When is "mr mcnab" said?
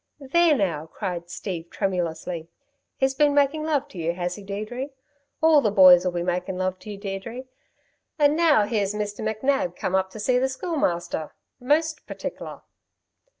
8.95-9.75